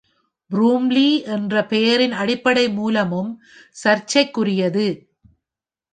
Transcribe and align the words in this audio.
Bromley 0.51 1.09
என்ற 1.35 1.65
பெயரின் 1.65 2.11
அடிப்படை 2.11 2.65
மூலமும் 2.69 3.31
சர்ச்சைக்குரியது. 3.75 4.87